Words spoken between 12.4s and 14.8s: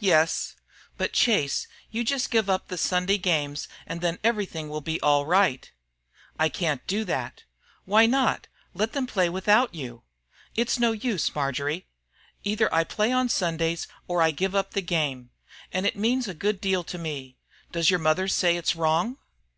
Either I play on Sundays or give up the